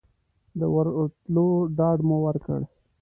[0.59, 1.47] د ورتلو
[1.77, 2.61] ډاډ مو ورکړ.